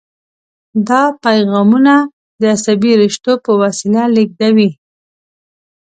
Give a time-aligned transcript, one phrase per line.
[0.87, 1.95] دا پیغامونه
[2.39, 4.69] د عصبي رشتو په وسیله لیږدوي.